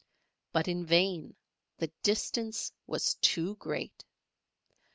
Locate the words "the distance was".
1.77-3.13